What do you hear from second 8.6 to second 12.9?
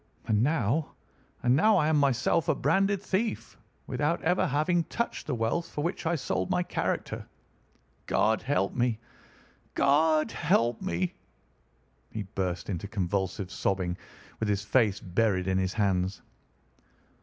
me! God help me!" He burst into